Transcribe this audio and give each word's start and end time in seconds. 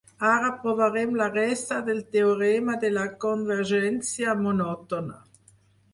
Ara 0.27 0.47
provarem 0.61 1.11
la 1.19 1.27
resta 1.33 1.77
del 1.91 2.01
teorema 2.15 2.77
de 2.87 2.91
la 2.97 3.07
convergència 3.27 4.37
monòtona. 4.45 5.21